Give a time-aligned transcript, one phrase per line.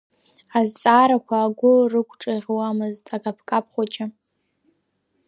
[0.57, 4.05] Азҵаарақәа агәы рықәҿыӷьуамызт Акаԥкаԥ хәыҷы.